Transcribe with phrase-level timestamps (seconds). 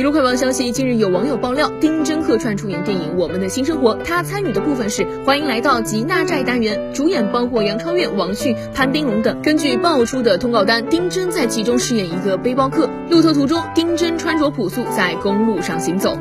[0.00, 9.42] 娱乐快报消息，近日有网友爆料，丁真客串出演电影《我们的新生活》，他参与的部分是欢迎来到吉娜寨单元，主演包括杨超越、王迅、潘斌龙等。
[9.42, 16.16] 根据爆出的通告单，丁真在其中饰演一个背包客，路途途中，丁真穿着朴素，在公路上行走。